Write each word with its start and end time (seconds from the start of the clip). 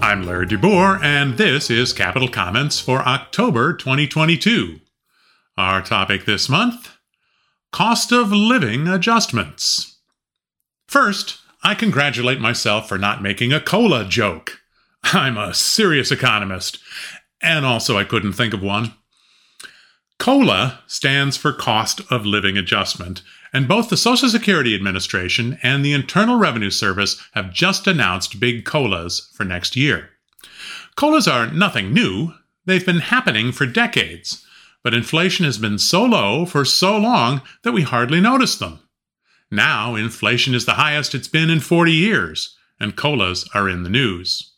I'm 0.00 0.22
Larry 0.22 0.46
DeBoer, 0.46 1.04
and 1.04 1.36
this 1.36 1.68
is 1.68 1.92
Capital 1.92 2.28
Comments 2.28 2.80
for 2.80 3.00
October 3.00 3.74
2022. 3.74 4.80
Our 5.58 5.82
topic 5.82 6.24
this 6.24 6.48
month 6.48 6.96
Cost 7.72 8.10
of 8.10 8.32
Living 8.32 8.88
Adjustments. 8.88 9.98
First, 10.86 11.40
I 11.62 11.74
congratulate 11.74 12.40
myself 12.40 12.88
for 12.88 12.98
not 12.98 13.22
making 13.22 13.52
a 13.52 13.60
cola 13.60 14.04
joke. 14.04 14.60
I'm 15.04 15.36
a 15.36 15.54
serious 15.54 16.10
economist, 16.10 16.78
and 17.40 17.66
also 17.66 17.98
I 17.98 18.04
couldn't 18.04 18.34
think 18.34 18.54
of 18.54 18.62
one. 18.62 18.92
COLA 20.18 20.80
stands 20.86 21.36
for 21.36 21.52
Cost 21.52 22.00
of 22.10 22.26
Living 22.26 22.58
Adjustment, 22.58 23.22
and 23.52 23.68
both 23.68 23.88
the 23.88 23.96
Social 23.96 24.28
Security 24.28 24.74
Administration 24.74 25.58
and 25.62 25.84
the 25.84 25.92
Internal 25.92 26.38
Revenue 26.38 26.70
Service 26.70 27.22
have 27.32 27.52
just 27.52 27.86
announced 27.86 28.40
big 28.40 28.64
COLAs 28.64 29.30
for 29.34 29.44
next 29.44 29.76
year. 29.76 30.10
COLAs 30.96 31.28
are 31.28 31.50
nothing 31.52 31.92
new, 31.92 32.34
they've 32.66 32.84
been 32.84 32.98
happening 32.98 33.52
for 33.52 33.64
decades, 33.64 34.44
but 34.82 34.94
inflation 34.94 35.44
has 35.44 35.58
been 35.58 35.78
so 35.78 36.04
low 36.04 36.44
for 36.44 36.64
so 36.64 36.96
long 36.96 37.40
that 37.62 37.72
we 37.72 37.82
hardly 37.82 38.20
notice 38.20 38.56
them. 38.56 38.80
Now, 39.50 39.94
inflation 39.94 40.54
is 40.54 40.66
the 40.66 40.74
highest 40.74 41.14
it's 41.14 41.28
been 41.28 41.48
in 41.48 41.60
40 41.60 41.92
years, 41.92 42.56
and 42.78 42.96
COLAs 42.96 43.48
are 43.54 43.68
in 43.68 43.82
the 43.82 43.88
news. 43.88 44.52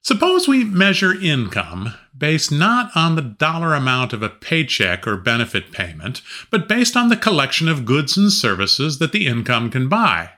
Suppose 0.00 0.48
we 0.48 0.64
measure 0.64 1.14
income 1.14 1.94
based 2.16 2.50
not 2.50 2.90
on 2.96 3.14
the 3.14 3.22
dollar 3.22 3.74
amount 3.74 4.12
of 4.12 4.22
a 4.22 4.28
paycheck 4.28 5.06
or 5.06 5.16
benefit 5.16 5.70
payment, 5.70 6.22
but 6.50 6.68
based 6.68 6.96
on 6.96 7.08
the 7.08 7.16
collection 7.16 7.68
of 7.68 7.84
goods 7.84 8.16
and 8.16 8.32
services 8.32 8.98
that 8.98 9.12
the 9.12 9.26
income 9.26 9.70
can 9.70 9.88
buy. 9.88 10.30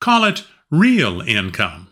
Call 0.00 0.24
it 0.24 0.44
real 0.70 1.20
income. 1.20 1.88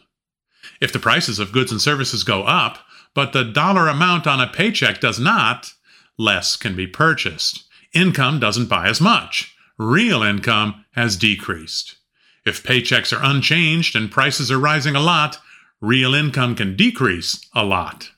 If 0.81 0.93
the 0.93 0.99
prices 0.99 1.39
of 1.39 1.53
goods 1.53 1.71
and 1.71 1.81
services 1.81 2.25
go 2.25 2.45
up, 2.45 2.79
but 3.13 3.33
the 3.33 3.45
dollar 3.45 3.89
amount 3.89 4.27
on 4.27 4.41
a 4.41 4.47
paycheck 4.47 5.01
does 5.01 5.19
not, 5.21 5.75
less 6.17 6.57
can 6.57 6.75
be 6.75 6.87
purchased. 6.87 7.65
Income 7.93 8.41
doesn't 8.41 8.69
buy 8.69 8.89
as 8.89 9.01
much 9.01 9.55
real 9.81 10.23
income 10.23 10.85
has 10.93 11.17
decreased. 11.17 11.97
If 12.45 12.63
paychecks 12.63 13.17
are 13.17 13.25
unchanged 13.25 13.97
and 13.97 14.11
prices 14.11 14.51
are 14.51 14.59
rising 14.59 14.95
a 14.95 15.01
lot, 15.01 15.39
real 15.81 16.15
income 16.15 16.55
can 16.55 16.77
decrease 16.77 17.47
a 17.55 17.65
lot. 17.65 18.11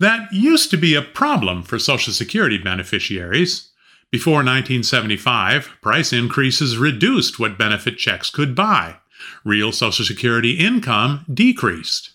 That 0.00 0.32
used 0.32 0.70
to 0.72 0.76
be 0.76 0.94
a 0.96 1.02
problem 1.02 1.62
for 1.62 1.78
Social 1.78 2.12
Security 2.12 2.58
beneficiaries. 2.58 3.70
Before 4.10 4.38
1975, 4.38 5.70
price 5.80 6.12
increases 6.12 6.76
reduced 6.76 7.38
what 7.38 7.56
benefit 7.56 7.98
checks 7.98 8.28
could 8.28 8.56
buy. 8.56 8.96
Real 9.44 9.70
Social 9.70 10.04
Security 10.04 10.58
income 10.58 11.24
decreased. 11.32 12.10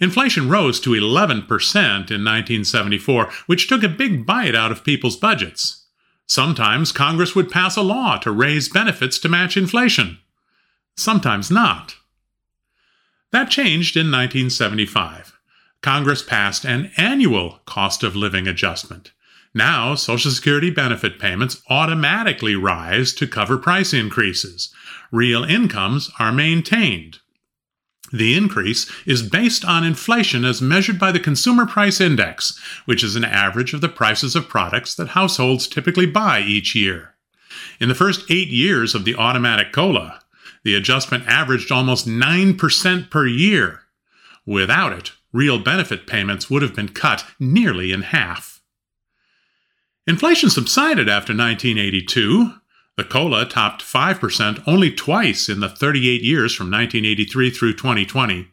Inflation 0.00 0.48
rose 0.48 0.80
to 0.80 0.90
11% 0.90 1.28
in 1.28 2.24
1974, 2.24 3.30
which 3.46 3.68
took 3.68 3.82
a 3.82 3.88
big 3.88 4.24
bite 4.24 4.54
out 4.54 4.72
of 4.72 4.84
people's 4.84 5.16
budgets. 5.16 5.81
Sometimes 6.26 6.92
Congress 6.92 7.34
would 7.34 7.50
pass 7.50 7.76
a 7.76 7.82
law 7.82 8.16
to 8.18 8.30
raise 8.30 8.68
benefits 8.68 9.18
to 9.20 9.28
match 9.28 9.56
inflation. 9.56 10.18
Sometimes 10.96 11.50
not. 11.50 11.96
That 13.32 13.50
changed 13.50 13.96
in 13.96 14.10
1975. 14.10 15.38
Congress 15.82 16.22
passed 16.22 16.64
an 16.64 16.92
annual 16.96 17.60
cost 17.66 18.02
of 18.02 18.14
living 18.14 18.46
adjustment. 18.46 19.12
Now, 19.54 19.94
Social 19.94 20.30
Security 20.30 20.70
benefit 20.70 21.18
payments 21.18 21.60
automatically 21.68 22.56
rise 22.56 23.12
to 23.14 23.26
cover 23.26 23.58
price 23.58 23.92
increases. 23.92 24.72
Real 25.10 25.44
incomes 25.44 26.10
are 26.18 26.32
maintained. 26.32 27.18
The 28.12 28.36
increase 28.36 28.90
is 29.06 29.22
based 29.22 29.64
on 29.64 29.84
inflation 29.84 30.44
as 30.44 30.60
measured 30.60 30.98
by 30.98 31.12
the 31.12 31.20
Consumer 31.20 31.64
Price 31.64 32.00
Index, 32.00 32.60
which 32.84 33.02
is 33.02 33.16
an 33.16 33.24
average 33.24 33.72
of 33.72 33.80
the 33.80 33.88
prices 33.88 34.36
of 34.36 34.48
products 34.48 34.94
that 34.96 35.08
households 35.08 35.66
typically 35.66 36.06
buy 36.06 36.40
each 36.40 36.74
year. 36.74 37.14
In 37.80 37.88
the 37.88 37.94
first 37.94 38.30
eight 38.30 38.48
years 38.48 38.94
of 38.94 39.04
the 39.04 39.14
automatic 39.14 39.72
COLA, 39.72 40.20
the 40.62 40.74
adjustment 40.74 41.26
averaged 41.26 41.72
almost 41.72 42.06
9% 42.06 43.10
per 43.10 43.26
year. 43.26 43.80
Without 44.44 44.92
it, 44.92 45.12
real 45.32 45.58
benefit 45.58 46.06
payments 46.06 46.50
would 46.50 46.62
have 46.62 46.76
been 46.76 46.88
cut 46.88 47.24
nearly 47.40 47.92
in 47.92 48.02
half. 48.02 48.60
Inflation 50.06 50.50
subsided 50.50 51.08
after 51.08 51.32
1982, 51.32 52.54
the 52.96 53.04
COLA 53.04 53.46
topped 53.46 53.82
5% 53.82 54.62
only 54.66 54.90
twice 54.90 55.48
in 55.48 55.60
the 55.60 55.68
38 55.68 56.22
years 56.22 56.54
from 56.54 56.66
1983 56.66 57.50
through 57.50 57.72
2020. 57.72 58.48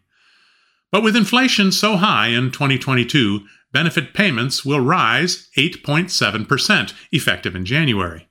But 0.92 1.04
with 1.04 1.16
inflation 1.16 1.72
so 1.72 1.98
high 1.98 2.28
in 2.28 2.52
2022, 2.52 3.42
benefit 3.72 4.14
payments 4.14 4.66
will 4.66 4.80
rise 4.80 5.50
8.7%, 5.58 6.94
effective 7.12 7.56
in 7.56 7.66
January. 7.66 8.28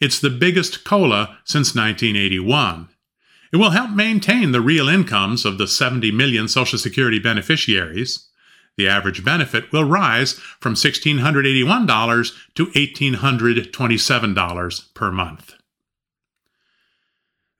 It's 0.00 0.20
the 0.20 0.30
biggest 0.30 0.84
COLA 0.84 1.38
since 1.44 1.74
1981. 1.74 2.88
It 3.52 3.56
will 3.56 3.70
help 3.70 3.90
maintain 3.90 4.52
the 4.52 4.60
real 4.60 4.88
incomes 4.88 5.44
of 5.44 5.58
the 5.58 5.66
70 5.66 6.12
million 6.12 6.46
Social 6.46 6.78
Security 6.78 7.18
beneficiaries. 7.18 8.27
The 8.78 8.88
average 8.88 9.22
benefit 9.24 9.70
will 9.72 9.84
rise 9.84 10.34
from 10.60 10.74
$1,681 10.74 12.32
to 12.54 12.66
$1,827 12.66 14.94
per 14.94 15.10
month. 15.10 15.54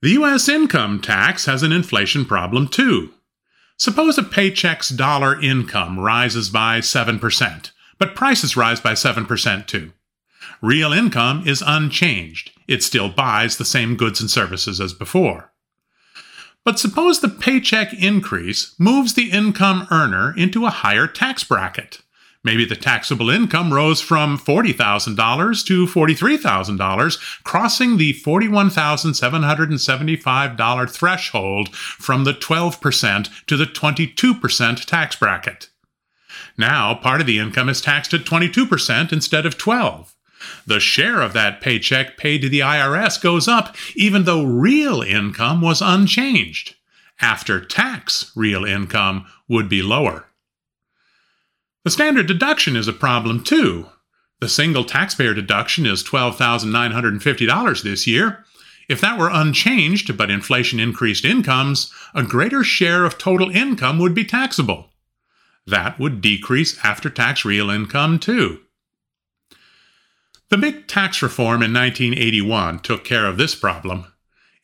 The 0.00 0.10
U.S. 0.10 0.48
income 0.48 1.00
tax 1.00 1.46
has 1.46 1.64
an 1.64 1.72
inflation 1.72 2.24
problem 2.24 2.68
too. 2.68 3.14
Suppose 3.76 4.16
a 4.16 4.22
paycheck's 4.22 4.90
dollar 4.90 5.40
income 5.40 5.98
rises 5.98 6.50
by 6.50 6.78
7%, 6.78 7.72
but 7.98 8.14
prices 8.14 8.56
rise 8.56 8.80
by 8.80 8.92
7% 8.92 9.66
too. 9.66 9.90
Real 10.62 10.92
income 10.92 11.42
is 11.44 11.64
unchanged. 11.66 12.52
It 12.68 12.84
still 12.84 13.08
buys 13.08 13.56
the 13.56 13.64
same 13.64 13.96
goods 13.96 14.20
and 14.20 14.30
services 14.30 14.80
as 14.80 14.92
before. 14.92 15.50
But 16.68 16.78
suppose 16.78 17.20
the 17.20 17.30
paycheck 17.30 17.94
increase 17.94 18.74
moves 18.78 19.14
the 19.14 19.30
income 19.30 19.88
earner 19.90 20.36
into 20.36 20.66
a 20.66 20.70
higher 20.70 21.06
tax 21.06 21.42
bracket. 21.42 22.02
Maybe 22.44 22.66
the 22.66 22.76
taxable 22.76 23.30
income 23.30 23.72
rose 23.72 24.02
from 24.02 24.36
$40,000 24.36 25.64
to 25.64 25.86
$43,000, 25.86 27.42
crossing 27.42 27.96
the 27.96 28.12
$41,775 28.12 30.90
threshold 30.90 31.74
from 31.74 32.24
the 32.24 32.34
12% 32.34 33.46
to 33.46 33.56
the 33.56 33.64
22% 33.64 34.84
tax 34.84 35.16
bracket. 35.16 35.70
Now, 36.58 36.94
part 36.94 37.22
of 37.22 37.26
the 37.26 37.38
income 37.38 37.70
is 37.70 37.80
taxed 37.80 38.12
at 38.12 38.26
22% 38.26 39.10
instead 39.10 39.46
of 39.46 39.56
12. 39.56 40.14
The 40.66 40.80
share 40.80 41.20
of 41.20 41.32
that 41.32 41.60
paycheck 41.60 42.16
paid 42.16 42.42
to 42.42 42.48
the 42.48 42.60
IRS 42.60 43.20
goes 43.20 43.48
up, 43.48 43.76
even 43.94 44.24
though 44.24 44.44
real 44.44 45.02
income 45.02 45.60
was 45.60 45.82
unchanged. 45.82 46.76
After 47.20 47.64
tax, 47.64 48.30
real 48.36 48.64
income 48.64 49.26
would 49.48 49.68
be 49.68 49.82
lower. 49.82 50.26
The 51.84 51.90
standard 51.90 52.26
deduction 52.26 52.76
is 52.76 52.86
a 52.86 52.92
problem 52.92 53.42
too. 53.42 53.88
The 54.40 54.48
single 54.48 54.84
taxpayer 54.84 55.34
deduction 55.34 55.84
is 55.86 56.04
$12,950 56.04 57.82
this 57.82 58.06
year. 58.06 58.44
If 58.88 59.00
that 59.00 59.18
were 59.18 59.30
unchanged, 59.32 60.16
but 60.16 60.30
inflation 60.30 60.78
increased 60.80 61.24
incomes, 61.24 61.92
a 62.14 62.22
greater 62.22 62.62
share 62.62 63.04
of 63.04 63.18
total 63.18 63.50
income 63.50 63.98
would 63.98 64.14
be 64.14 64.24
taxable. 64.24 64.90
That 65.66 65.98
would 65.98 66.20
decrease 66.20 66.78
after 66.84 67.10
tax 67.10 67.44
real 67.44 67.68
income 67.68 68.18
too. 68.18 68.60
The 70.50 70.56
big 70.56 70.86
tax 70.86 71.20
reform 71.20 71.62
in 71.62 71.74
1981 71.74 72.78
took 72.78 73.04
care 73.04 73.26
of 73.26 73.36
this 73.36 73.54
problem. 73.54 74.06